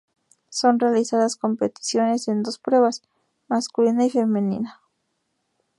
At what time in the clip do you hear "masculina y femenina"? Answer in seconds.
3.47-4.79